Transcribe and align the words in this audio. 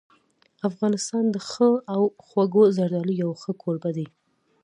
افغانستان 0.69 1.23
د 1.33 1.35
ښو 1.49 1.69
او 1.93 2.01
خوږو 2.25 2.63
زردالو 2.77 3.13
یو 3.23 3.31
ښه 3.41 3.51
کوربه 3.61 3.89
دی. 3.97 4.07